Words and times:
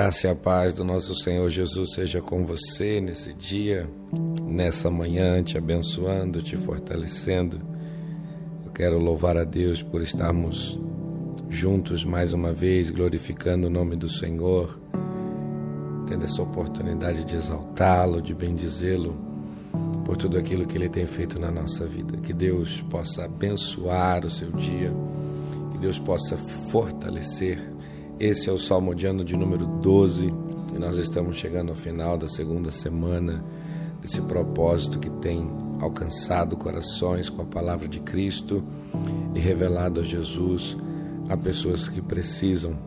Graça 0.00 0.28
e 0.28 0.30
a 0.30 0.34
paz 0.34 0.72
do 0.72 0.82
nosso 0.82 1.14
Senhor 1.14 1.46
Jesus 1.50 1.92
seja 1.92 2.22
com 2.22 2.46
você 2.46 3.02
nesse 3.02 3.34
dia, 3.34 3.86
nessa 4.46 4.90
manhã, 4.90 5.42
te 5.42 5.58
abençoando, 5.58 6.40
te 6.40 6.56
fortalecendo. 6.56 7.60
Eu 8.64 8.72
quero 8.72 8.98
louvar 8.98 9.36
a 9.36 9.44
Deus 9.44 9.82
por 9.82 10.00
estarmos 10.00 10.80
juntos 11.50 12.02
mais 12.02 12.32
uma 12.32 12.50
vez, 12.50 12.88
glorificando 12.88 13.66
o 13.66 13.70
nome 13.70 13.94
do 13.94 14.08
Senhor, 14.08 14.80
tendo 16.08 16.24
essa 16.24 16.40
oportunidade 16.40 17.22
de 17.22 17.36
exaltá-lo, 17.36 18.22
de 18.22 18.32
bendizê-lo 18.32 19.14
por 20.06 20.16
tudo 20.16 20.38
aquilo 20.38 20.66
que 20.66 20.78
ele 20.78 20.88
tem 20.88 21.04
feito 21.04 21.38
na 21.38 21.50
nossa 21.50 21.84
vida. 21.84 22.16
Que 22.16 22.32
Deus 22.32 22.80
possa 22.88 23.26
abençoar 23.26 24.24
o 24.24 24.30
seu 24.30 24.50
dia, 24.52 24.94
que 25.72 25.76
Deus 25.76 25.98
possa 25.98 26.38
fortalecer 26.72 27.58
esse 28.20 28.50
é 28.50 28.52
o 28.52 28.58
Salmo 28.58 28.94
de 28.94 29.06
ano 29.06 29.24
de 29.24 29.34
número 29.34 29.64
12 29.64 30.26
e 30.74 30.78
nós 30.78 30.98
estamos 30.98 31.38
chegando 31.38 31.70
ao 31.70 31.74
final 31.74 32.18
da 32.18 32.28
segunda 32.28 32.70
semana 32.70 33.42
desse 34.02 34.20
propósito 34.20 34.98
que 34.98 35.08
tem 35.08 35.50
alcançado 35.80 36.54
corações 36.54 37.30
com 37.30 37.40
a 37.40 37.46
palavra 37.46 37.88
de 37.88 37.98
Cristo 38.00 38.62
e 39.34 39.38
revelado 39.38 40.00
a 40.00 40.04
Jesus 40.04 40.76
a 41.30 41.36
pessoas 41.36 41.88
que 41.88 42.02
precisam. 42.02 42.78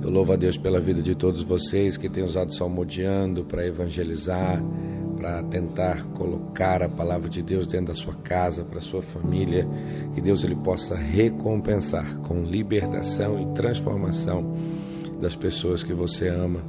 Eu 0.00 0.08
louvo 0.08 0.32
a 0.32 0.36
Deus 0.36 0.56
pela 0.56 0.80
vida 0.80 1.02
de 1.02 1.14
todos 1.14 1.42
vocês 1.42 1.98
que 1.98 2.08
têm 2.08 2.24
usado 2.24 2.54
Salmodiando 2.54 3.44
para 3.44 3.66
evangelizar, 3.66 4.64
para 5.18 5.42
tentar 5.42 6.04
colocar 6.14 6.80
a 6.80 6.88
palavra 6.88 7.28
de 7.28 7.42
Deus 7.42 7.66
dentro 7.66 7.88
da 7.88 7.94
sua 7.94 8.14
casa, 8.14 8.62
para 8.62 8.80
sua 8.80 9.02
família, 9.02 9.68
que 10.14 10.20
Deus 10.20 10.44
ele 10.44 10.54
possa 10.54 10.94
recompensar 10.94 12.18
com 12.20 12.44
libertação 12.44 13.40
e 13.40 13.52
transformação 13.52 14.54
das 15.20 15.34
pessoas 15.34 15.82
que 15.82 15.92
você 15.92 16.28
ama, 16.28 16.60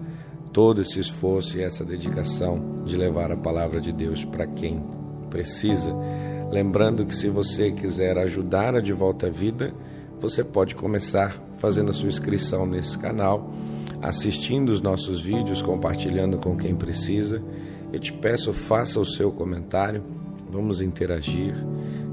todo 0.51 0.81
esse 0.81 0.99
esforço 0.99 1.57
e 1.57 1.61
essa 1.61 1.85
dedicação 1.85 2.83
de 2.83 2.97
levar 2.97 3.31
a 3.31 3.37
palavra 3.37 3.79
de 3.79 3.91
Deus 3.91 4.25
para 4.25 4.47
quem 4.47 4.83
precisa. 5.29 5.95
Lembrando 6.49 7.05
que 7.05 7.15
se 7.15 7.29
você 7.29 7.71
quiser 7.71 8.17
ajudar 8.17 8.73
a 8.73 8.81
De 8.81 8.91
Volta 8.91 9.27
à 9.27 9.29
Vida, 9.29 9.71
você 10.19 10.43
pode 10.43 10.73
começar 10.73 11.39
fazendo 11.59 11.91
a 11.91 11.93
sua 11.93 12.09
inscrição 12.09 12.65
nesse 12.65 12.97
canal, 12.97 13.53
assistindo 14.01 14.69
os 14.69 14.81
nossos 14.81 15.21
vídeos, 15.21 15.61
compartilhando 15.61 16.39
com 16.39 16.57
quem 16.57 16.75
precisa 16.75 17.43
eu 17.91 17.99
te 17.99 18.13
peço, 18.13 18.53
faça 18.53 18.99
o 18.99 19.05
seu 19.05 19.31
comentário, 19.31 20.03
vamos 20.49 20.81
interagir, 20.81 21.53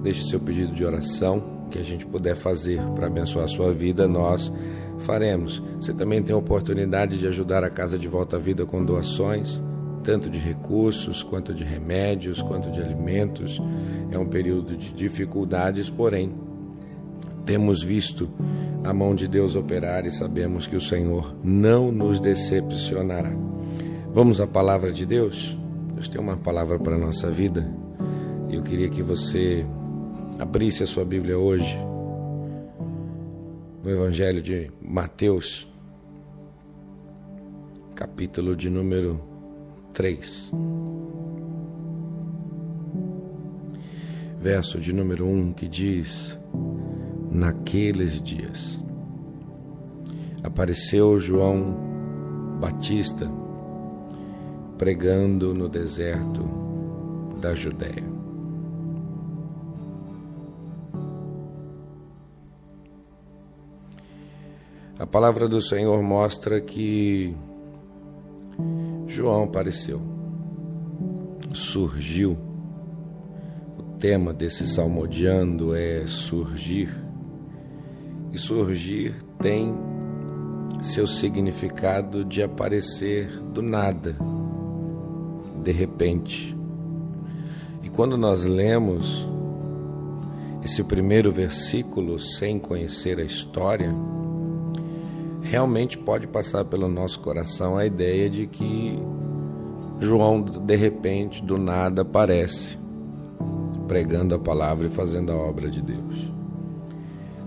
deixe 0.02 0.24
seu 0.24 0.40
pedido 0.40 0.72
de 0.72 0.84
oração, 0.84 1.56
que 1.70 1.78
a 1.78 1.84
gente 1.84 2.06
puder 2.06 2.36
fazer 2.36 2.80
para 2.94 3.06
abençoar 3.06 3.44
a 3.44 3.48
sua 3.48 3.72
vida, 3.72 4.06
nós 4.06 4.52
faremos. 5.00 5.62
Você 5.80 5.92
também 5.92 6.22
tem 6.22 6.34
a 6.34 6.38
oportunidade 6.38 7.18
de 7.18 7.26
ajudar 7.26 7.64
a 7.64 7.70
Casa 7.70 7.98
de 7.98 8.08
Volta 8.08 8.36
à 8.36 8.38
Vida 8.38 8.64
com 8.64 8.84
doações, 8.84 9.60
tanto 10.02 10.30
de 10.30 10.38
recursos, 10.38 11.22
quanto 11.22 11.52
de 11.52 11.64
remédios, 11.64 12.40
quanto 12.40 12.70
de 12.70 12.80
alimentos. 12.80 13.60
É 14.10 14.18
um 14.18 14.26
período 14.26 14.76
de 14.76 14.92
dificuldades, 14.92 15.90
porém, 15.90 16.32
temos 17.44 17.82
visto 17.82 18.28
a 18.84 18.92
mão 18.92 19.14
de 19.14 19.26
Deus 19.26 19.56
operar 19.56 20.06
e 20.06 20.12
sabemos 20.12 20.66
que 20.66 20.76
o 20.76 20.80
Senhor 20.80 21.34
não 21.42 21.90
nos 21.90 22.20
decepcionará. 22.20 23.32
Vamos 24.12 24.40
à 24.40 24.46
palavra 24.46 24.92
de 24.92 25.04
Deus? 25.04 25.56
Deus 25.96 26.08
tem 26.08 26.20
uma 26.20 26.36
palavra 26.36 26.78
para 26.78 26.94
a 26.94 26.98
nossa 26.98 27.30
vida 27.30 27.66
e 28.50 28.54
eu 28.54 28.62
queria 28.62 28.90
que 28.90 29.02
você 29.02 29.64
abrisse 30.38 30.82
a 30.82 30.86
sua 30.86 31.06
Bíblia 31.06 31.38
hoje 31.38 31.74
no 33.82 33.90
Evangelho 33.90 34.42
de 34.42 34.70
Mateus, 34.78 35.66
capítulo 37.94 38.54
de 38.54 38.68
número 38.68 39.18
3. 39.94 40.52
Verso 44.38 44.78
de 44.78 44.92
número 44.92 45.26
1 45.26 45.54
que 45.54 45.66
diz: 45.66 46.38
Naqueles 47.30 48.20
dias 48.20 48.78
apareceu 50.44 51.18
João 51.18 52.58
Batista 52.60 53.45
pregando 54.78 55.54
no 55.54 55.68
deserto 55.68 56.42
da 57.40 57.54
Judéia. 57.54 58.04
A 64.98 65.06
palavra 65.06 65.46
do 65.46 65.60
Senhor 65.60 66.02
mostra 66.02 66.58
que 66.58 67.36
João 69.06 69.44
apareceu, 69.44 70.00
surgiu. 71.52 72.36
O 73.78 73.82
tema 73.98 74.32
desse 74.32 74.66
salmodiando 74.66 75.74
é 75.74 76.06
surgir. 76.06 76.88
E 78.32 78.38
surgir 78.38 79.14
tem 79.40 79.74
seu 80.82 81.06
significado 81.06 82.24
de 82.24 82.42
aparecer 82.42 83.28
do 83.52 83.60
nada, 83.60 84.16
de 85.66 85.72
repente. 85.72 86.56
E 87.82 87.88
quando 87.88 88.16
nós 88.16 88.44
lemos 88.44 89.28
esse 90.62 90.82
primeiro 90.84 91.32
versículo 91.32 92.20
sem 92.20 92.56
conhecer 92.56 93.18
a 93.18 93.24
história, 93.24 93.92
realmente 95.42 95.98
pode 95.98 96.28
passar 96.28 96.64
pelo 96.64 96.86
nosso 96.88 97.18
coração 97.18 97.76
a 97.76 97.84
ideia 97.84 98.30
de 98.30 98.46
que 98.46 98.96
João, 99.98 100.40
de 100.40 100.76
repente, 100.76 101.42
do 101.42 101.58
nada 101.58 102.02
aparece, 102.02 102.78
pregando 103.88 104.36
a 104.36 104.38
palavra 104.38 104.86
e 104.86 104.90
fazendo 104.90 105.32
a 105.32 105.36
obra 105.36 105.68
de 105.68 105.82
Deus. 105.82 106.30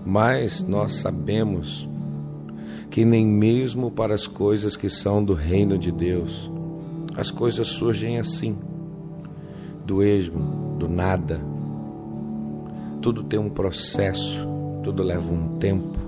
Mas 0.04 0.62
nós 0.62 0.92
sabemos 0.94 1.88
que 2.90 3.02
nem 3.02 3.24
mesmo 3.24 3.90
para 3.90 4.14
as 4.14 4.26
coisas 4.26 4.76
que 4.76 4.90
são 4.90 5.24
do 5.24 5.32
reino 5.32 5.78
de 5.78 5.90
Deus, 5.90 6.50
as 7.16 7.30
coisas 7.30 7.68
surgem 7.68 8.18
assim, 8.18 8.56
do 9.84 10.02
esmo, 10.02 10.76
do 10.78 10.88
nada. 10.88 11.40
Tudo 13.02 13.24
tem 13.24 13.38
um 13.38 13.50
processo, 13.50 14.46
tudo 14.82 15.02
leva 15.02 15.32
um 15.32 15.58
tempo, 15.58 15.98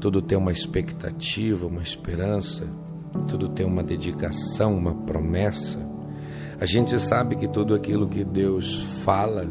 tudo 0.00 0.22
tem 0.22 0.38
uma 0.38 0.52
expectativa, 0.52 1.66
uma 1.66 1.82
esperança, 1.82 2.66
tudo 3.26 3.48
tem 3.48 3.66
uma 3.66 3.82
dedicação, 3.82 4.76
uma 4.76 4.94
promessa. 4.94 5.78
A 6.60 6.64
gente 6.64 6.98
sabe 7.00 7.36
que 7.36 7.48
tudo 7.48 7.74
aquilo 7.74 8.08
que 8.08 8.24
Deus 8.24 8.82
fala 9.04 9.46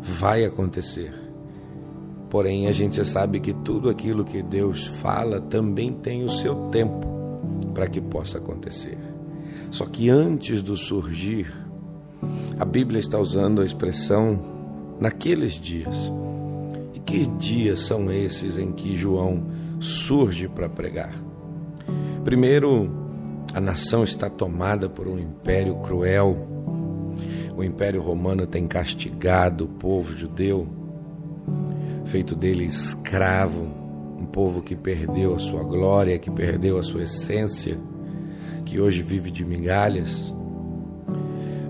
vai 0.00 0.44
acontecer. 0.44 1.12
Porém, 2.30 2.66
a 2.66 2.72
gente 2.72 3.04
sabe 3.04 3.38
que 3.40 3.52
tudo 3.52 3.88
aquilo 3.88 4.24
que 4.24 4.42
Deus 4.42 4.86
fala 4.86 5.40
também 5.40 5.92
tem 5.92 6.24
o 6.24 6.28
seu 6.28 6.68
tempo 6.70 7.06
para 7.72 7.86
que 7.86 8.00
possa 8.00 8.38
acontecer. 8.38 8.98
Só 9.70 9.86
que 9.86 10.08
antes 10.08 10.62
do 10.62 10.76
surgir, 10.76 11.52
a 12.58 12.64
Bíblia 12.64 13.00
está 13.00 13.18
usando 13.18 13.60
a 13.60 13.64
expressão 13.64 14.40
naqueles 15.00 15.54
dias. 15.54 16.12
E 16.94 17.00
que 17.00 17.26
dias 17.26 17.80
são 17.80 18.10
esses 18.12 18.56
em 18.56 18.72
que 18.72 18.96
João 18.96 19.44
surge 19.80 20.48
para 20.48 20.68
pregar? 20.68 21.12
Primeiro, 22.24 22.90
a 23.52 23.60
nação 23.60 24.04
está 24.04 24.30
tomada 24.30 24.88
por 24.88 25.08
um 25.08 25.18
império 25.18 25.76
cruel. 25.76 26.48
O 27.56 27.62
império 27.62 28.00
romano 28.00 28.46
tem 28.46 28.66
castigado 28.66 29.64
o 29.64 29.68
povo 29.68 30.12
judeu, 30.12 30.66
feito 32.06 32.34
dele 32.34 32.64
escravo, 32.64 33.68
um 34.18 34.26
povo 34.26 34.62
que 34.62 34.74
perdeu 34.74 35.34
a 35.34 35.38
sua 35.38 35.62
glória, 35.62 36.18
que 36.18 36.30
perdeu 36.30 36.78
a 36.78 36.82
sua 36.82 37.02
essência 37.02 37.78
que 38.64 38.80
hoje 38.80 39.02
vive 39.02 39.30
de 39.30 39.44
migalhas. 39.44 40.34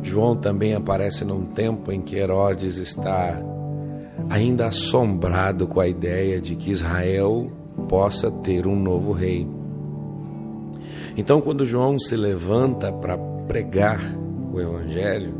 João 0.02 0.36
também 0.36 0.74
aparece 0.74 1.24
num 1.24 1.46
tempo 1.46 1.90
em 1.90 2.00
que 2.00 2.16
Herodes 2.16 2.76
está 2.76 3.40
ainda 4.28 4.66
assombrado 4.66 5.66
com 5.66 5.80
a 5.80 5.88
ideia 5.88 6.40
de 6.40 6.56
que 6.56 6.70
Israel 6.70 7.50
possa 7.88 8.30
ter 8.30 8.66
um 8.66 8.76
novo 8.76 9.12
rei. 9.12 9.46
Então, 11.16 11.40
quando 11.40 11.64
João 11.64 11.98
se 11.98 12.16
levanta 12.16 12.92
para 12.92 13.16
pregar 13.46 14.00
o 14.52 14.60
Evangelho, 14.60 15.34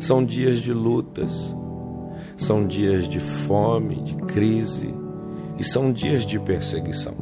são 0.00 0.24
dias 0.24 0.58
de 0.58 0.72
lutas, 0.72 1.54
são 2.36 2.66
dias 2.66 3.08
de 3.08 3.20
fome, 3.20 4.02
de 4.02 4.14
crise 4.14 4.94
e 5.58 5.64
são 5.64 5.92
dias 5.92 6.24
de 6.24 6.38
perseguição. 6.38 7.14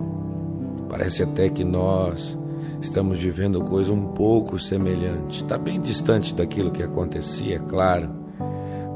Parece 0.89 1.23
até 1.23 1.49
que 1.49 1.65
nós 1.65 2.39
estamos 2.81 3.21
vivendo 3.21 3.63
coisa 3.63 3.93
um 3.93 4.09
pouco 4.09 4.59
semelhante. 4.59 5.43
Está 5.43 5.59
bem 5.59 5.81
distante 5.81 6.35
daquilo 6.35 6.71
que 6.71 6.83
acontecia, 6.83 7.57
é 7.57 7.59
claro, 7.59 8.11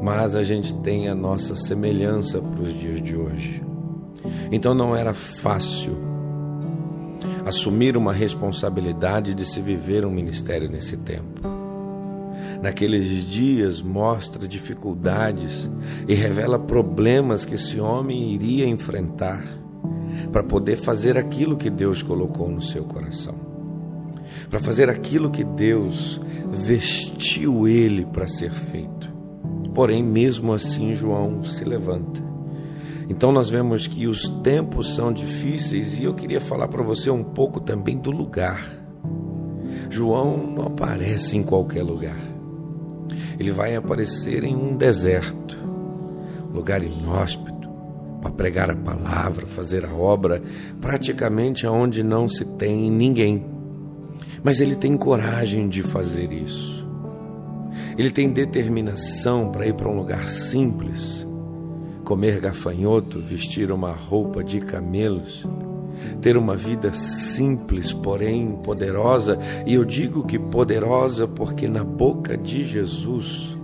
mas 0.02 0.34
a 0.34 0.42
gente 0.42 0.74
tem 0.80 1.08
a 1.08 1.14
nossa 1.14 1.54
semelhança 1.54 2.40
para 2.40 2.62
os 2.62 2.78
dias 2.78 3.02
de 3.02 3.16
hoje. 3.16 3.62
Então 4.50 4.74
não 4.74 4.94
era 4.94 5.14
fácil. 5.14 5.96
assumir 7.44 7.96
uma 7.96 8.12
responsabilidade 8.12 9.34
de 9.34 9.46
se 9.46 9.60
viver 9.60 10.04
um 10.04 10.10
ministério 10.10 10.70
nesse 10.70 10.96
tempo. 10.96 11.40
Naqueles 12.62 13.24
dias 13.24 13.80
mostra 13.80 14.46
dificuldades 14.46 15.68
e 16.06 16.14
revela 16.14 16.58
problemas 16.58 17.44
que 17.44 17.54
esse 17.54 17.80
homem 17.80 18.34
iria 18.34 18.66
enfrentar 18.66 19.42
para 20.30 20.42
poder 20.42 20.76
fazer 20.76 21.16
aquilo 21.16 21.56
que 21.56 21.70
Deus 21.70 22.02
colocou 22.02 22.48
no 22.48 22.60
seu 22.60 22.84
coração. 22.84 23.49
Para 24.50 24.60
fazer 24.60 24.90
aquilo 24.90 25.30
que 25.30 25.44
Deus 25.44 26.20
vestiu 26.50 27.66
ele 27.66 28.04
para 28.04 28.26
ser 28.26 28.50
feito. 28.50 29.08
Porém, 29.72 30.02
mesmo 30.02 30.52
assim, 30.52 30.94
João 30.94 31.44
se 31.44 31.64
levanta 31.64 32.30
então 33.10 33.32
nós 33.32 33.50
vemos 33.50 33.88
que 33.88 34.06
os 34.06 34.28
tempos 34.28 34.94
são 34.94 35.12
difíceis 35.12 35.98
e 35.98 36.04
eu 36.04 36.14
queria 36.14 36.40
falar 36.40 36.68
para 36.68 36.80
você 36.80 37.10
um 37.10 37.24
pouco 37.24 37.60
também 37.60 37.98
do 37.98 38.12
lugar. 38.12 38.64
João 39.90 40.36
não 40.36 40.68
aparece 40.68 41.36
em 41.36 41.42
qualquer 41.42 41.82
lugar. 41.82 42.20
Ele 43.36 43.50
vai 43.50 43.74
aparecer 43.74 44.44
em 44.44 44.54
um 44.54 44.76
deserto, 44.76 45.58
um 46.48 46.54
lugar 46.54 46.84
inóspito, 46.84 47.68
para 48.20 48.30
pregar 48.30 48.70
a 48.70 48.76
palavra, 48.76 49.44
fazer 49.48 49.84
a 49.84 49.92
obra, 49.92 50.40
praticamente 50.80 51.66
aonde 51.66 52.04
não 52.04 52.28
se 52.28 52.44
tem 52.44 52.88
ninguém. 52.88 53.44
Mas 54.42 54.60
ele 54.60 54.76
tem 54.76 54.96
coragem 54.96 55.68
de 55.68 55.82
fazer 55.82 56.32
isso. 56.32 56.86
Ele 57.96 58.10
tem 58.10 58.30
determinação 58.30 59.50
para 59.50 59.66
ir 59.66 59.74
para 59.74 59.88
um 59.88 59.96
lugar 59.96 60.28
simples 60.28 61.26
comer 62.10 62.40
gafanhoto, 62.40 63.20
vestir 63.20 63.70
uma 63.70 63.92
roupa 63.92 64.42
de 64.42 64.60
camelos, 64.60 65.46
ter 66.20 66.36
uma 66.36 66.56
vida 66.56 66.92
simples, 66.92 67.92
porém 67.92 68.58
poderosa, 68.64 69.38
e 69.64 69.74
eu 69.74 69.84
digo 69.84 70.26
que 70.26 70.36
poderosa 70.36 71.28
porque 71.28 71.68
na 71.68 71.84
boca 71.84 72.36
de 72.36 72.66
Jesus, 72.66 73.56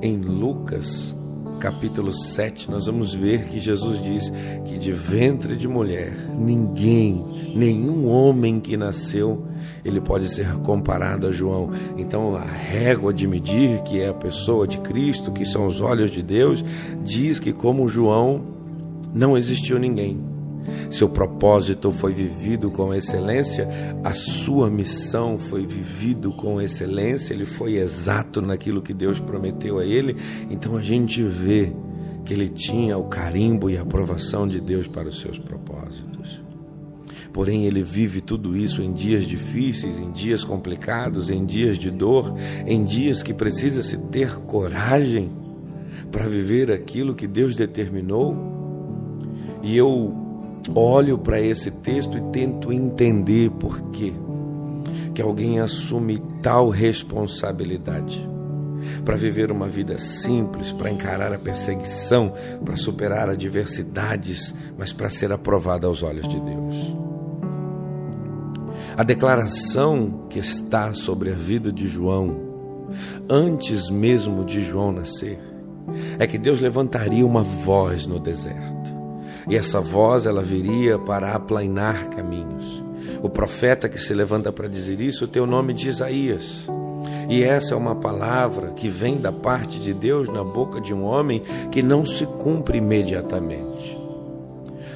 em 0.00 0.16
Lucas 0.18 1.12
capítulo 1.58 2.12
7, 2.12 2.70
nós 2.70 2.86
vamos 2.86 3.12
ver 3.14 3.48
que 3.48 3.58
Jesus 3.58 4.00
diz 4.00 4.32
que 4.66 4.78
de 4.78 4.92
ventre 4.92 5.56
de 5.56 5.66
mulher 5.66 6.14
ninguém 6.38 7.33
nenhum 7.54 8.06
homem 8.08 8.60
que 8.60 8.76
nasceu 8.76 9.46
ele 9.84 10.00
pode 10.00 10.28
ser 10.28 10.50
comparado 10.58 11.26
a 11.26 11.30
João. 11.30 11.70
Então, 11.96 12.34
a 12.34 12.44
régua 12.44 13.12
de 13.12 13.26
medir, 13.26 13.82
que 13.82 14.00
é 14.00 14.08
a 14.08 14.14
pessoa 14.14 14.66
de 14.66 14.78
Cristo, 14.78 15.30
que 15.30 15.44
são 15.44 15.66
os 15.66 15.80
olhos 15.80 16.10
de 16.10 16.22
Deus, 16.22 16.64
diz 17.02 17.38
que 17.38 17.52
como 17.52 17.86
João 17.86 18.42
não 19.12 19.36
existiu 19.36 19.78
ninguém. 19.78 20.18
Seu 20.90 21.10
propósito 21.10 21.92
foi 21.92 22.14
vivido 22.14 22.70
com 22.70 22.94
excelência, 22.94 23.68
a 24.02 24.12
sua 24.12 24.70
missão 24.70 25.38
foi 25.38 25.66
vivido 25.66 26.32
com 26.32 26.58
excelência, 26.58 27.34
ele 27.34 27.44
foi 27.44 27.76
exato 27.76 28.40
naquilo 28.40 28.80
que 28.80 28.94
Deus 28.94 29.20
prometeu 29.20 29.78
a 29.78 29.84
ele. 29.84 30.16
Então 30.48 30.76
a 30.76 30.82
gente 30.82 31.22
vê 31.22 31.70
que 32.24 32.32
ele 32.32 32.48
tinha 32.48 32.96
o 32.96 33.04
carimbo 33.04 33.68
e 33.68 33.76
a 33.76 33.82
aprovação 33.82 34.48
de 34.48 34.58
Deus 34.58 34.86
para 34.86 35.08
os 35.08 35.20
seus 35.20 35.38
propósitos. 35.38 36.43
Porém, 37.34 37.66
ele 37.66 37.82
vive 37.82 38.20
tudo 38.20 38.56
isso 38.56 38.80
em 38.80 38.92
dias 38.92 39.24
difíceis, 39.24 39.98
em 39.98 40.12
dias 40.12 40.44
complicados, 40.44 41.28
em 41.28 41.44
dias 41.44 41.76
de 41.76 41.90
dor, 41.90 42.32
em 42.64 42.84
dias 42.84 43.24
que 43.24 43.34
precisa 43.34 43.82
se 43.82 43.98
ter 43.98 44.36
coragem 44.36 45.32
para 46.12 46.28
viver 46.28 46.70
aquilo 46.70 47.12
que 47.12 47.26
Deus 47.26 47.56
determinou. 47.56 48.36
E 49.64 49.76
eu 49.76 50.14
olho 50.76 51.18
para 51.18 51.40
esse 51.40 51.72
texto 51.72 52.16
e 52.16 52.20
tento 52.30 52.72
entender 52.72 53.50
por 53.50 53.90
quê 53.90 54.12
que 55.12 55.20
alguém 55.20 55.58
assume 55.58 56.22
tal 56.40 56.68
responsabilidade 56.68 58.24
para 59.04 59.16
viver 59.16 59.50
uma 59.50 59.68
vida 59.68 59.98
simples, 59.98 60.70
para 60.70 60.88
encarar 60.88 61.32
a 61.32 61.38
perseguição, 61.38 62.32
para 62.64 62.76
superar 62.76 63.28
adversidades, 63.28 64.54
mas 64.78 64.92
para 64.92 65.10
ser 65.10 65.32
aprovado 65.32 65.88
aos 65.88 66.00
olhos 66.00 66.28
de 66.28 66.38
Deus. 66.38 66.93
A 68.96 69.02
declaração 69.02 70.26
que 70.30 70.38
está 70.38 70.94
sobre 70.94 71.32
a 71.32 71.34
vida 71.34 71.72
de 71.72 71.88
João, 71.88 72.36
antes 73.28 73.90
mesmo 73.90 74.44
de 74.44 74.62
João 74.62 74.92
nascer, 74.92 75.40
é 76.16 76.28
que 76.28 76.38
Deus 76.38 76.60
levantaria 76.60 77.26
uma 77.26 77.42
voz 77.42 78.06
no 78.06 78.20
deserto. 78.20 78.94
E 79.48 79.56
essa 79.56 79.80
voz 79.80 80.26
ela 80.26 80.44
viria 80.44 80.96
para 80.96 81.34
aplainar 81.34 82.08
caminhos. 82.10 82.84
O 83.20 83.28
profeta 83.28 83.88
que 83.88 83.98
se 83.98 84.14
levanta 84.14 84.52
para 84.52 84.68
dizer 84.68 85.00
isso 85.00 85.26
tem 85.26 85.42
o 85.42 85.46
nome 85.46 85.72
de 85.72 85.88
Isaías. 85.88 86.68
E 87.28 87.42
essa 87.42 87.74
é 87.74 87.76
uma 87.76 87.96
palavra 87.96 88.70
que 88.70 88.88
vem 88.88 89.18
da 89.18 89.32
parte 89.32 89.80
de 89.80 89.92
Deus 89.92 90.28
na 90.28 90.44
boca 90.44 90.80
de 90.80 90.94
um 90.94 91.02
homem 91.02 91.42
que 91.72 91.82
não 91.82 92.06
se 92.06 92.26
cumpre 92.26 92.78
imediatamente. 92.78 94.03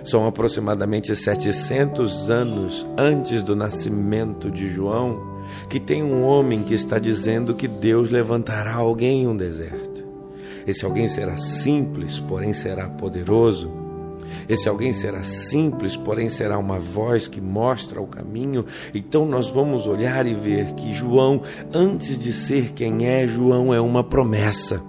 São 0.08 0.26
aproximadamente 0.26 1.14
700 1.14 2.30
anos 2.30 2.86
antes 2.96 3.42
do 3.42 3.54
nascimento 3.54 4.50
de 4.50 4.66
João 4.66 5.36
que 5.68 5.78
tem 5.78 6.02
um 6.02 6.24
homem 6.24 6.62
que 6.62 6.72
está 6.72 6.98
dizendo 6.98 7.54
que 7.54 7.68
Deus 7.68 8.08
levantará 8.08 8.74
alguém 8.74 9.24
em 9.24 9.26
um 9.26 9.36
deserto. 9.36 10.02
Esse 10.66 10.86
alguém 10.86 11.08
será 11.08 11.36
simples, 11.36 12.18
porém 12.18 12.54
será 12.54 12.88
poderoso. 12.88 13.70
Esse 14.48 14.66
alguém 14.66 14.94
será 14.94 15.22
simples, 15.22 15.94
porém 15.94 16.30
será 16.30 16.56
uma 16.56 16.78
voz 16.78 17.28
que 17.28 17.40
mostra 17.40 18.00
o 18.00 18.06
caminho. 18.06 18.64
Então 18.94 19.26
nós 19.26 19.50
vamos 19.50 19.86
olhar 19.86 20.26
e 20.26 20.32
ver 20.32 20.72
que 20.72 20.94
João, 20.94 21.42
antes 21.70 22.18
de 22.18 22.32
ser 22.32 22.72
quem 22.72 23.06
é, 23.06 23.28
João 23.28 23.74
é 23.74 23.80
uma 23.80 24.02
promessa. 24.02 24.82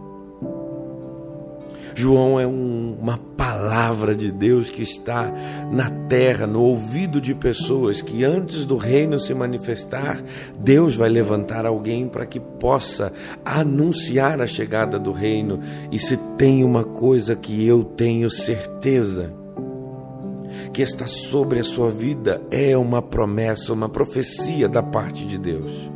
João 1.99 2.39
é 2.39 2.47
um, 2.47 2.95
uma 2.97 3.17
palavra 3.17 4.15
de 4.15 4.31
Deus 4.31 4.69
que 4.69 4.81
está 4.81 5.29
na 5.69 5.89
terra, 6.07 6.47
no 6.47 6.61
ouvido 6.61 7.19
de 7.19 7.35
pessoas 7.35 8.01
que 8.01 8.23
antes 8.23 8.63
do 8.63 8.77
reino 8.77 9.19
se 9.19 9.33
manifestar, 9.33 10.23
Deus 10.57 10.95
vai 10.95 11.09
levantar 11.09 11.65
alguém 11.65 12.07
para 12.07 12.25
que 12.25 12.39
possa 12.39 13.11
anunciar 13.43 14.41
a 14.41 14.47
chegada 14.47 14.97
do 14.97 15.11
reino. 15.11 15.59
E 15.91 15.99
se 15.99 16.15
tem 16.37 16.63
uma 16.63 16.85
coisa 16.85 17.35
que 17.35 17.67
eu 17.67 17.83
tenho 17.83 18.29
certeza, 18.29 19.33
que 20.71 20.81
está 20.81 21.05
sobre 21.05 21.59
a 21.59 21.65
sua 21.65 21.91
vida 21.91 22.41
é 22.49 22.77
uma 22.77 23.01
promessa, 23.01 23.73
uma 23.73 23.89
profecia 23.89 24.69
da 24.69 24.81
parte 24.81 25.25
de 25.25 25.37
Deus. 25.37 25.91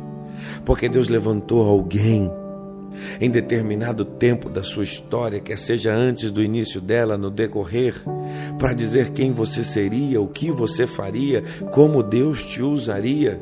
Porque 0.66 0.86
Deus 0.86 1.08
levantou 1.08 1.66
alguém 1.66 2.30
em 3.20 3.30
determinado 3.30 4.04
tempo 4.04 4.48
da 4.48 4.62
sua 4.62 4.84
história, 4.84 5.40
quer 5.40 5.58
seja 5.58 5.94
antes 5.94 6.30
do 6.30 6.42
início 6.42 6.80
dela, 6.80 7.16
no 7.16 7.30
decorrer, 7.30 7.94
para 8.58 8.72
dizer 8.72 9.10
quem 9.10 9.32
você 9.32 9.62
seria, 9.64 10.20
o 10.20 10.28
que 10.28 10.50
você 10.50 10.86
faria, 10.86 11.42
como 11.70 12.02
Deus 12.02 12.44
te 12.44 12.62
usaria. 12.62 13.40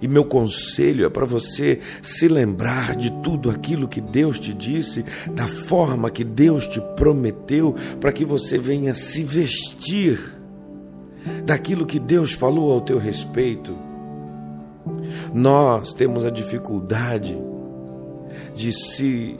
E 0.00 0.08
meu 0.08 0.24
conselho 0.24 1.06
é 1.06 1.08
para 1.08 1.24
você 1.24 1.80
se 2.02 2.28
lembrar 2.28 2.94
de 2.94 3.10
tudo 3.22 3.48
aquilo 3.48 3.88
que 3.88 4.00
Deus 4.00 4.38
te 4.38 4.52
disse, 4.52 5.04
da 5.32 5.46
forma 5.46 6.10
que 6.10 6.24
Deus 6.24 6.66
te 6.66 6.80
prometeu, 6.96 7.74
para 8.00 8.12
que 8.12 8.24
você 8.24 8.58
venha 8.58 8.94
se 8.94 9.24
vestir 9.24 10.20
daquilo 11.44 11.86
que 11.86 11.98
Deus 11.98 12.32
falou 12.32 12.70
ao 12.72 12.80
teu 12.80 12.98
respeito. 12.98 13.74
Nós 15.32 15.94
temos 15.94 16.24
a 16.24 16.30
dificuldade 16.30 17.36
de 18.54 18.72
se 18.72 19.38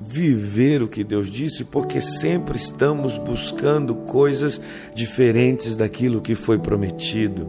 viver 0.00 0.82
o 0.82 0.88
que 0.88 1.02
Deus 1.02 1.30
disse, 1.30 1.64
porque 1.64 2.00
sempre 2.00 2.56
estamos 2.56 3.16
buscando 3.18 3.94
coisas 3.94 4.60
diferentes 4.94 5.76
daquilo 5.76 6.20
que 6.20 6.34
foi 6.34 6.58
prometido. 6.58 7.48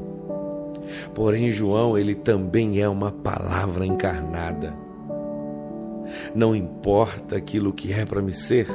Porém, 1.14 1.52
João, 1.52 1.98
ele 1.98 2.16
também 2.16 2.80
é 2.80 2.88
uma 2.88 3.12
palavra 3.12 3.86
encarnada. 3.86 4.76
Não 6.34 6.56
importa 6.56 7.36
aquilo 7.36 7.74
que 7.74 7.92
é 7.92 8.06
para 8.06 8.22
me 8.22 8.34
ser, 8.34 8.68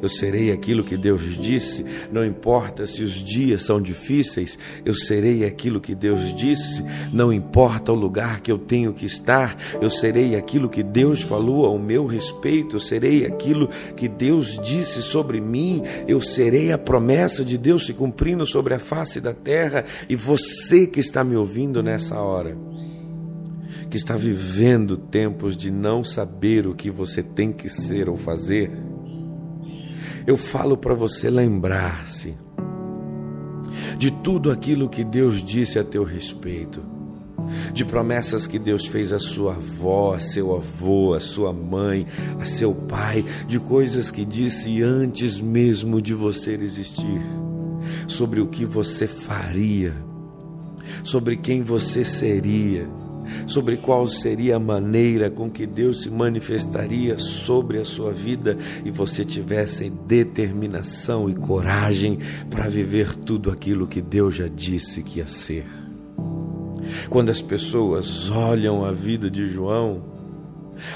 eu 0.00 0.08
serei 0.08 0.52
aquilo 0.52 0.84
que 0.84 0.96
Deus 0.96 1.38
disse, 1.38 1.84
não 2.12 2.24
importa 2.24 2.86
se 2.86 3.02
os 3.02 3.12
dias 3.12 3.62
são 3.64 3.80
difíceis, 3.80 4.58
eu 4.84 4.94
serei 4.94 5.44
aquilo 5.44 5.80
que 5.80 5.94
Deus 5.94 6.34
disse, 6.34 6.84
não 7.12 7.32
importa 7.32 7.92
o 7.92 7.94
lugar 7.94 8.40
que 8.40 8.50
eu 8.50 8.58
tenho 8.58 8.92
que 8.92 9.06
estar, 9.06 9.56
eu 9.80 9.90
serei 9.90 10.36
aquilo 10.36 10.68
que 10.68 10.82
Deus 10.82 11.22
falou 11.22 11.66
ao 11.66 11.78
meu 11.78 12.06
respeito, 12.06 12.76
eu 12.76 12.80
serei 12.80 13.26
aquilo 13.26 13.68
que 13.96 14.08
Deus 14.08 14.58
disse 14.62 15.02
sobre 15.02 15.40
mim, 15.40 15.82
eu 16.06 16.20
serei 16.20 16.72
a 16.72 16.78
promessa 16.78 17.44
de 17.44 17.56
Deus 17.58 17.86
se 17.86 17.92
cumprindo 17.92 18.46
sobre 18.46 18.74
a 18.74 18.78
face 18.78 19.20
da 19.20 19.32
terra, 19.32 19.84
e 20.08 20.16
você 20.16 20.86
que 20.86 21.00
está 21.00 21.24
me 21.24 21.36
ouvindo 21.36 21.82
nessa 21.82 22.20
hora, 22.20 22.56
que 23.90 23.96
está 23.96 24.16
vivendo 24.16 24.96
tempos 24.96 25.56
de 25.56 25.70
não 25.70 26.02
saber 26.02 26.66
o 26.66 26.74
que 26.74 26.90
você 26.90 27.22
tem 27.22 27.52
que 27.52 27.68
ser 27.68 28.08
ou 28.08 28.16
fazer, 28.16 28.70
eu 30.26 30.36
falo 30.36 30.76
para 30.76 30.94
você 30.94 31.28
lembrar-se 31.28 32.36
de 33.98 34.10
tudo 34.10 34.50
aquilo 34.50 34.88
que 34.88 35.04
Deus 35.04 35.42
disse 35.42 35.78
a 35.78 35.84
teu 35.84 36.04
respeito, 36.04 36.82
de 37.72 37.84
promessas 37.84 38.46
que 38.46 38.58
Deus 38.58 38.86
fez 38.86 39.12
a 39.12 39.18
sua 39.18 39.56
avó, 39.56 40.14
a 40.14 40.20
seu 40.20 40.54
avô, 40.54 41.14
a 41.14 41.20
sua 41.20 41.52
mãe, 41.52 42.06
a 42.40 42.44
seu 42.44 42.74
pai, 42.74 43.24
de 43.46 43.58
coisas 43.58 44.10
que 44.10 44.24
disse 44.24 44.82
antes 44.82 45.38
mesmo 45.40 46.00
de 46.00 46.14
você 46.14 46.54
existir, 46.54 47.20
sobre 48.08 48.40
o 48.40 48.46
que 48.46 48.64
você 48.64 49.06
faria, 49.06 49.94
sobre 51.02 51.36
quem 51.36 51.62
você 51.62 52.04
seria 52.04 52.88
sobre 53.46 53.76
qual 53.76 54.06
seria 54.06 54.56
a 54.56 54.60
maneira 54.60 55.30
com 55.30 55.50
que 55.50 55.66
Deus 55.66 56.02
se 56.02 56.10
manifestaria 56.10 57.18
sobre 57.18 57.78
a 57.78 57.84
sua 57.84 58.12
vida 58.12 58.56
e 58.84 58.90
você 58.90 59.24
tivesse 59.24 59.90
determinação 59.90 61.28
e 61.28 61.34
coragem 61.34 62.18
para 62.50 62.68
viver 62.68 63.14
tudo 63.14 63.50
aquilo 63.50 63.86
que 63.86 64.00
Deus 64.00 64.36
já 64.36 64.48
disse 64.48 65.02
que 65.02 65.18
ia 65.18 65.28
ser. 65.28 65.64
Quando 67.08 67.30
as 67.30 67.40
pessoas 67.40 68.30
olham 68.30 68.84
a 68.84 68.92
vida 68.92 69.30
de 69.30 69.48
João, 69.48 70.14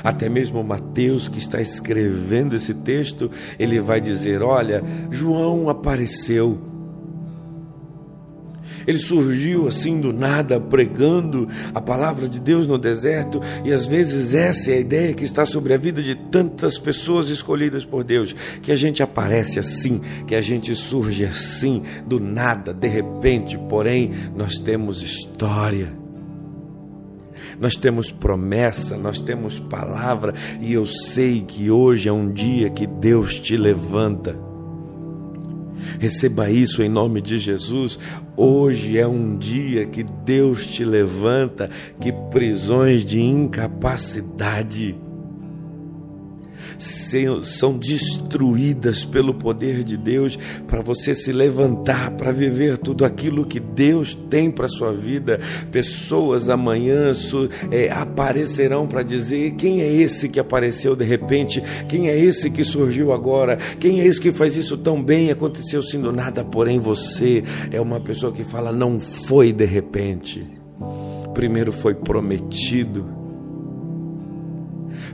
até 0.03 0.29
mesmo 0.29 0.63
Mateus, 0.63 1.29
que 1.29 1.39
está 1.39 1.61
escrevendo 1.61 2.57
esse 2.57 2.75
texto, 2.75 3.31
ele 3.59 3.81
vai 3.81 4.01
dizer: 4.01 4.43
Olha, 4.43 4.83
João 5.11 5.69
apareceu 5.69 6.59
ele 8.89 8.99
surgiu 8.99 9.69
assim 9.69 10.01
do 10.01 10.15
nada, 10.15 10.59
pregando 10.59 11.47
a 11.75 11.81
palavra 11.81 12.27
de 12.27 12.41
Deus 12.41 12.67
no 12.67 12.79
deserto, 12.79 13.39
e 13.63 13.71
às 13.71 13.85
vezes 13.85 14.33
essa 14.33 14.71
é 14.71 14.77
a 14.77 14.81
ideia 14.81 15.13
que 15.13 15.25
está 15.25 15.45
sobre 15.45 15.75
a 15.75 15.77
vida 15.77 16.03
de 16.03 16.15
tantas 16.15 16.79
pessoas 16.79 17.29
escolhidas 17.29 17.85
por 17.85 18.03
Deus, 18.03 18.35
que 18.63 18.73
a 18.73 18.77
gente 18.77 19.03
aparece 19.03 19.59
assim, 19.59 20.01
que 20.27 20.35
a 20.35 20.41
gente 20.41 20.75
surge 20.75 21.27
assim, 21.27 21.83
do 22.07 22.19
nada, 22.19 22.73
de 22.73 22.89
repente, 22.89 23.59
porém, 23.69 24.11
nós 24.35 24.57
temos 24.57 25.03
história. 25.03 25.93
Nós 27.61 27.75
temos 27.75 28.11
promessa, 28.11 28.97
nós 28.97 29.21
temos 29.21 29.59
palavra, 29.59 30.33
e 30.63 30.73
eu 30.73 30.87
sei 30.87 31.43
que 31.43 31.71
hoje 31.71 32.09
é 32.09 32.13
um 32.13 32.33
dia 32.33 32.71
que 32.71 32.87
Deus 32.87 33.39
te 33.39 33.55
levanta 33.55 34.48
Receba 35.99 36.51
isso 36.51 36.83
em 36.83 36.89
nome 36.89 37.21
de 37.21 37.39
Jesus. 37.39 37.99
Hoje 38.37 38.99
é 38.99 39.07
um 39.07 39.37
dia 39.37 39.87
que 39.87 40.03
Deus 40.03 40.67
te 40.67 40.85
levanta, 40.85 41.69
que 42.01 42.13
prisões 42.31 43.05
de 43.05 43.21
incapacidade 43.21 44.97
são 46.79 47.77
destruídas 47.77 49.05
pelo 49.05 49.35
poder 49.35 49.83
de 49.83 49.97
Deus 49.97 50.39
para 50.67 50.81
você 50.81 51.15
se 51.15 51.33
levantar, 51.33 52.13
para 52.13 52.33
viver 52.33 52.79
tudo 52.79 53.05
aquilo 53.05 53.45
que 53.45 53.59
Deus 53.59 54.15
tem 54.15 54.51
para 54.51 54.69
sua 54.69 54.93
vida. 54.93 55.41
Pessoas 55.73 56.49
amanhã 56.49 57.13
é, 57.71 57.91
aparecerão 57.91 58.87
para 58.87 59.03
dizer 59.03 59.53
quem 59.53 59.81
é 59.81 59.93
esse 59.93 60.29
que 60.29 60.41
apareceu 60.41 60.95
de 60.95 61.05
repente, 61.05 61.63
quem 61.89 62.09
é 62.09 62.19
esse 62.19 62.51
que 62.51 62.65
surgiu 62.65 63.13
agora, 63.13 63.57
quem 63.79 64.01
é 64.01 64.07
esse 64.07 64.21
que 64.21 64.33
faz 64.33 64.57
isso 64.57 64.77
tão 64.79 65.03
bem, 65.03 65.31
aconteceu 65.31 65.83
sendo 65.83 66.13
nada, 66.13 66.45
porém 66.45 66.79
você 66.79 67.43
é 67.71 67.81
uma 67.81 68.01
pessoa 68.01 68.33
que 68.33 68.45
fala 68.45 68.73
não 68.73 69.01
foi 69.01 69.53
de 69.53 69.65
repente. 69.65 70.47
Primeiro 71.35 71.73
foi 71.73 71.95
prometido 71.95 73.18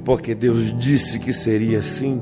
porque 0.05 0.35
Deus 0.35 0.77
disse 0.79 1.19
que 1.19 1.33
seria 1.33 1.79
assim. 1.81 2.21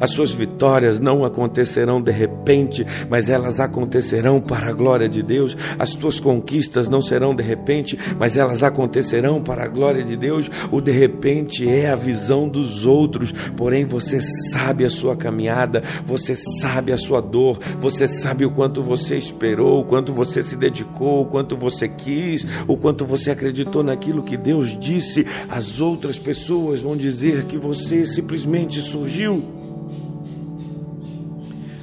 As 0.00 0.10
suas 0.10 0.32
vitórias 0.32 1.00
não 1.00 1.24
acontecerão 1.24 2.00
de 2.00 2.12
repente, 2.12 2.86
mas 3.08 3.28
elas 3.28 3.60
acontecerão 3.60 4.40
para 4.40 4.68
a 4.68 4.72
glória 4.72 5.08
de 5.08 5.22
Deus. 5.22 5.56
As 5.78 5.94
tuas 5.94 6.20
conquistas 6.20 6.88
não 6.88 7.00
serão 7.00 7.34
de 7.34 7.42
repente, 7.42 7.98
mas 8.18 8.36
elas 8.36 8.62
acontecerão 8.62 9.42
para 9.42 9.64
a 9.64 9.68
glória 9.68 10.02
de 10.02 10.16
Deus. 10.16 10.50
O 10.70 10.80
de 10.80 10.92
repente 10.92 11.68
é 11.68 11.90
a 11.90 11.96
visão 11.96 12.48
dos 12.48 12.86
outros, 12.86 13.32
porém 13.56 13.84
você 13.84 14.20
sabe 14.52 14.84
a 14.84 14.90
sua 14.90 15.16
caminhada, 15.16 15.82
você 16.06 16.34
sabe 16.34 16.92
a 16.92 16.96
sua 16.96 17.20
dor, 17.20 17.58
você 17.80 18.06
sabe 18.06 18.44
o 18.44 18.50
quanto 18.50 18.82
você 18.82 19.16
esperou, 19.16 19.80
o 19.80 19.84
quanto 19.84 20.12
você 20.12 20.42
se 20.42 20.56
dedicou, 20.56 21.22
o 21.22 21.26
quanto 21.26 21.56
você 21.56 21.88
quis, 21.88 22.46
o 22.66 22.76
quanto 22.76 23.04
você 23.04 23.30
acreditou 23.30 23.82
naquilo 23.82 24.22
que 24.22 24.36
Deus 24.36 24.78
disse. 24.78 25.26
As 25.48 25.80
outras 25.80 26.18
pessoas 26.18 26.80
vão 26.80 26.96
dizer 26.96 27.44
que 27.44 27.56
você 27.56 28.04
simplesmente 28.04 28.80
surgiu 28.80 29.61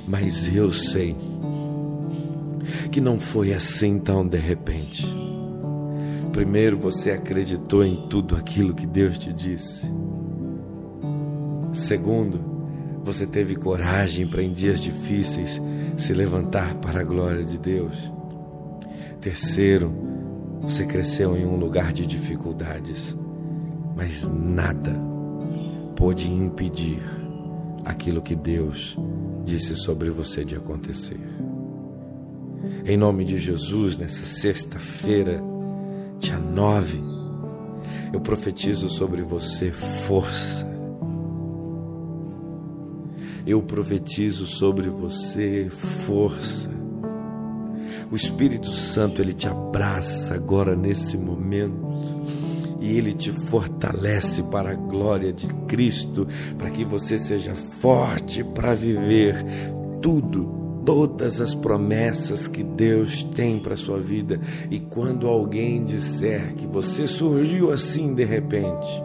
mas 0.10 0.54
eu 0.56 0.74
sei 0.74 1.16
que 2.92 3.00
não 3.00 3.20
foi 3.20 3.54
assim 3.54 4.00
tão 4.00 4.28
de 4.28 4.39
repente. 4.39 5.06
Primeiro 6.34 6.80
você 6.80 7.12
acreditou 7.12 7.84
em 7.86 8.08
tudo 8.08 8.36
aquilo 8.36 8.74
que 8.74 8.88
Deus 8.88 9.20
te 9.20 9.32
disse. 9.32 9.88
Segundo, 11.74 12.39
você 13.04 13.28
teve 13.28 13.56
coragem 13.56 14.28
para 14.28 14.42
em 14.42 14.51
dias 14.51 14.82
difíceis 14.82 15.62
se 15.96 16.13
levantar 16.13 16.75
para 16.75 17.01
a 17.01 17.04
glória 17.04 17.44
de 17.44 17.60
Deus. 17.60 18.12
Terceiro, 19.22 19.94
você 20.62 20.86
cresceu 20.86 21.38
em 21.38 21.46
um 21.46 21.56
lugar 21.56 21.94
de 21.94 22.06
dificuldades, 22.06 23.16
mas 23.96 24.28
nada 24.28 25.00
pôde 25.96 26.32
impedir 26.32 27.01
aquilo 27.86 28.22
que 28.22 28.36
Deus 28.36 28.98
disse 29.50 29.75
sobre 29.75 30.12
você 30.12 30.46
de 30.46 30.56
acontecer. 30.56 31.20
Em 32.86 32.96
nome 32.96 33.25
de 33.25 33.39
Jesus, 33.39 33.98
nessa 33.98 34.24
sexta-feira, 34.24 35.41
dia 36.20 36.38
9, 36.38 37.00
eu 38.13 38.22
profetizo 38.22 38.91
sobre 38.91 39.24
você 39.24 39.72
força. 39.72 40.68
Eu 43.46 43.63
profetizo 43.63 44.46
sobre 44.46 44.88
você 44.88 45.68
força. 46.06 46.70
O 48.12 48.15
Espírito 48.15 48.70
Santo 48.70 49.20
ele 49.20 49.34
te 49.34 49.48
abraça 49.48 50.36
agora 50.36 50.75
nesse 50.75 51.18
momento 51.18 52.19
e 52.80 52.98
Ele 52.98 53.14
te 53.14 53.32
fortalece 53.50 54.44
para 54.44 54.72
a 54.72 54.76
glória 54.76 55.34
de 55.34 55.48
Cristo, 55.66 56.28
para 56.58 56.70
que 56.70 56.86
você 56.86 57.18
seja 57.18 57.54
forte 57.56 58.44
para 58.44 58.74
viver 58.74 59.36
tudo, 60.02 60.82
todas 60.86 61.42
as 61.42 61.54
promessas 61.54 62.48
que 62.48 62.64
Deus 62.64 63.24
tem 63.24 63.60
para 63.60 63.74
a 63.74 63.78
sua 63.78 64.00
vida. 64.00 64.40
E 64.72 64.80
quando 64.80 65.28
alguém 65.28 65.84
disser 65.84 66.54
que 66.56 66.66
você 66.66 67.06
surgiu 67.08 67.72
assim 67.72 68.14
de 68.14 68.24
repente, 68.24 69.04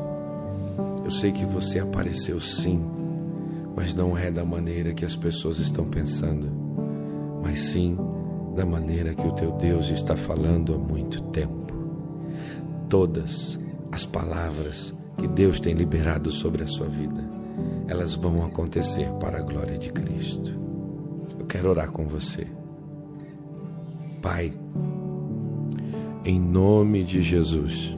eu 1.04 1.10
sei 1.10 1.32
que 1.32 1.44
você 1.44 1.78
apareceu 1.78 2.38
sim, 2.40 2.80
mas 3.76 3.94
não 3.94 4.16
é 4.16 4.30
da 4.30 4.44
maneira 4.44 4.94
que 4.94 5.04
as 5.04 5.16
pessoas 5.16 5.58
estão 5.58 5.84
pensando, 5.84 6.48
mas 7.42 7.60
sim 7.60 7.96
da 8.54 8.64
maneira 8.64 9.14
que 9.14 9.26
o 9.26 9.32
teu 9.32 9.52
Deus 9.52 9.90
está 9.90 10.14
falando 10.14 10.74
há 10.74 10.78
muito 10.78 11.20
tempo. 11.24 11.74
Todas 12.88 13.58
as 13.94 14.04
palavras 14.04 14.92
que 15.16 15.28
Deus 15.28 15.60
tem 15.60 15.72
liberado 15.72 16.32
sobre 16.32 16.64
a 16.64 16.66
sua 16.66 16.88
vida, 16.88 17.24
elas 17.86 18.16
vão 18.16 18.44
acontecer 18.44 19.08
para 19.20 19.38
a 19.38 19.42
glória 19.42 19.78
de 19.78 19.92
Cristo. 19.92 20.52
Eu 21.38 21.46
quero 21.46 21.70
orar 21.70 21.92
com 21.92 22.04
você. 22.04 22.44
Pai, 24.20 24.52
em 26.24 26.40
nome 26.40 27.04
de 27.04 27.22
Jesus, 27.22 27.94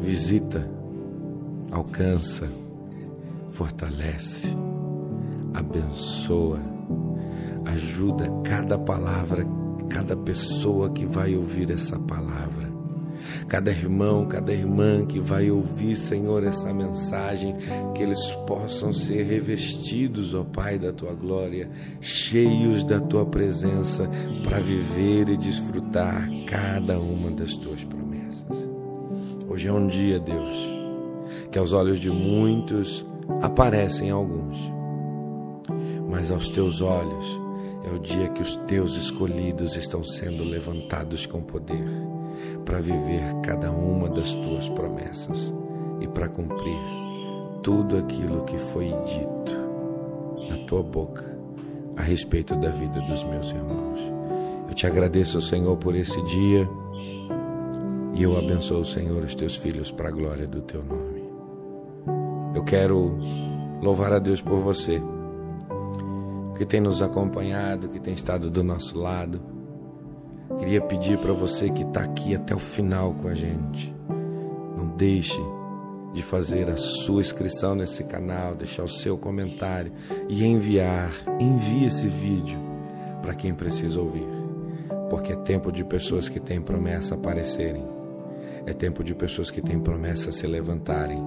visita, 0.00 0.70
alcança, 1.72 2.48
fortalece, 3.50 4.56
abençoa, 5.52 6.60
ajuda 7.64 8.30
cada 8.44 8.78
palavra, 8.78 9.44
cada 9.88 10.16
pessoa 10.16 10.90
que 10.90 11.04
vai 11.04 11.34
ouvir 11.34 11.72
essa 11.72 11.98
palavra 11.98 12.75
cada 13.48 13.70
irmão, 13.70 14.26
cada 14.26 14.52
irmã 14.52 15.04
que 15.06 15.20
vai 15.20 15.50
ouvir, 15.50 15.96
Senhor, 15.96 16.42
essa 16.44 16.72
mensagem, 16.72 17.54
que 17.94 18.02
eles 18.02 18.32
possam 18.46 18.92
ser 18.92 19.22
revestidos, 19.22 20.34
ó 20.34 20.44
Pai, 20.44 20.78
da 20.78 20.92
tua 20.92 21.14
glória, 21.14 21.68
cheios 22.00 22.82
da 22.82 23.00
tua 23.00 23.24
presença, 23.24 24.08
para 24.42 24.58
viver 24.60 25.28
e 25.28 25.36
desfrutar 25.36 26.28
cada 26.46 26.98
uma 26.98 27.30
das 27.30 27.54
tuas 27.54 27.84
promessas. 27.84 28.68
Hoje 29.48 29.68
é 29.68 29.72
um 29.72 29.86
dia, 29.86 30.18
Deus, 30.18 30.72
que 31.50 31.58
aos 31.58 31.72
olhos 31.72 32.00
de 32.00 32.10
muitos 32.10 33.06
aparecem 33.42 34.10
alguns, 34.10 34.58
mas 36.08 36.30
aos 36.30 36.48
teus 36.48 36.80
olhos 36.80 37.40
é 37.84 37.94
o 37.94 38.00
dia 38.00 38.28
que 38.30 38.42
os 38.42 38.56
teus 38.66 38.96
escolhidos 38.96 39.76
estão 39.76 40.02
sendo 40.02 40.42
levantados 40.42 41.26
com 41.26 41.40
poder 41.40 41.84
para 42.64 42.80
viver 42.80 43.22
cada 43.42 43.70
uma 43.70 44.08
das 44.08 44.32
tuas 44.32 44.68
promessas 44.68 45.52
e 46.00 46.08
para 46.08 46.28
cumprir 46.28 46.78
tudo 47.62 47.96
aquilo 47.96 48.44
que 48.44 48.58
foi 48.58 48.86
dito 48.86 50.48
na 50.48 50.56
tua 50.66 50.82
boca 50.82 51.24
a 51.96 52.02
respeito 52.02 52.54
da 52.56 52.70
vida 52.70 53.00
dos 53.02 53.24
meus 53.24 53.50
irmãos. 53.50 54.00
Eu 54.68 54.74
te 54.74 54.86
agradeço, 54.86 55.40
Senhor, 55.40 55.76
por 55.76 55.94
esse 55.94 56.20
dia 56.22 56.68
e 58.14 58.22
eu 58.22 58.36
abençoo, 58.36 58.84
Senhor, 58.84 59.22
os 59.22 59.34
teus 59.34 59.56
filhos 59.56 59.90
para 59.90 60.08
a 60.08 60.12
glória 60.12 60.46
do 60.46 60.62
teu 60.62 60.82
nome. 60.82 61.22
Eu 62.54 62.64
quero 62.64 63.18
louvar 63.82 64.12
a 64.12 64.18
Deus 64.18 64.40
por 64.40 64.58
você, 64.60 65.02
que 66.56 66.64
tem 66.64 66.80
nos 66.80 67.02
acompanhado, 67.02 67.88
que 67.88 68.00
tem 68.00 68.14
estado 68.14 68.50
do 68.50 68.64
nosso 68.64 68.98
lado. 68.98 69.55
Queria 70.58 70.80
pedir 70.80 71.18
para 71.18 71.32
você 71.32 71.70
que 71.70 71.82
está 71.82 72.00
aqui 72.00 72.34
até 72.34 72.54
o 72.54 72.58
final 72.58 73.12
com 73.14 73.28
a 73.28 73.34
gente, 73.34 73.94
não 74.76 74.88
deixe 74.96 75.38
de 76.12 76.22
fazer 76.22 76.70
a 76.70 76.78
sua 76.78 77.20
inscrição 77.20 77.74
nesse 77.74 78.02
canal, 78.02 78.54
deixar 78.54 78.84
o 78.84 78.88
seu 78.88 79.18
comentário 79.18 79.92
e 80.28 80.46
enviar, 80.46 81.12
envie 81.38 81.86
esse 81.86 82.08
vídeo 82.08 82.58
para 83.20 83.34
quem 83.34 83.54
precisa 83.54 84.00
ouvir, 84.00 84.26
porque 85.10 85.32
é 85.32 85.36
tempo 85.36 85.70
de 85.70 85.84
pessoas 85.84 86.26
que 86.26 86.40
têm 86.40 86.60
promessa 86.60 87.14
aparecerem, 87.14 87.84
é 88.64 88.72
tempo 88.72 89.04
de 89.04 89.14
pessoas 89.14 89.50
que 89.50 89.60
têm 89.60 89.78
promessa 89.78 90.32
se 90.32 90.46
levantarem, 90.46 91.22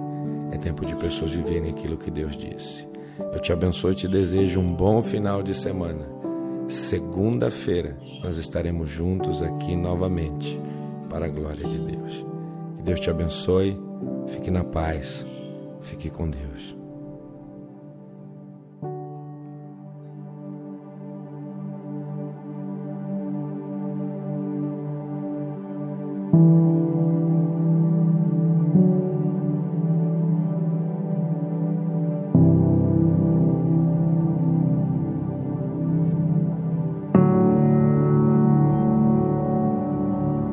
é 0.50 0.58
tempo 0.58 0.84
de 0.84 0.96
pessoas 0.96 1.30
viverem 1.30 1.70
aquilo 1.70 1.96
que 1.96 2.10
Deus 2.10 2.36
disse. 2.36 2.88
Eu 3.32 3.38
te 3.38 3.52
abençoo 3.52 3.92
e 3.92 3.94
te 3.94 4.08
desejo 4.08 4.58
um 4.58 4.74
bom 4.74 5.02
final 5.02 5.40
de 5.42 5.54
semana. 5.54 6.19
Segunda-feira 6.70 7.98
nós 8.22 8.36
estaremos 8.36 8.88
juntos 8.88 9.42
aqui 9.42 9.76
novamente 9.76 10.60
para 11.08 11.26
a 11.26 11.28
glória 11.28 11.68
de 11.68 11.78
Deus. 11.78 12.24
Que 12.76 12.82
Deus 12.82 13.00
te 13.00 13.10
abençoe 13.10 13.76
Fique 14.30 14.50
na 14.50 14.64
paz. 14.64 15.26
Fique 15.82 16.08
com 16.08 16.30
Deus. 16.30 16.79